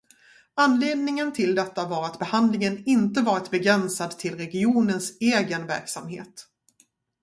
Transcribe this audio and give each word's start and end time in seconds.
Anledningen 0.55 1.33
till 1.33 1.55
detta 1.55 1.87
var 1.87 2.05
att 2.05 2.19
behandlingen 2.19 2.83
inte 2.85 3.21
varit 3.21 3.49
begränsad 3.51 4.17
till 4.19 4.37
regionens 4.37 5.17
egen 5.19 5.67
verksamhet. 5.67 6.47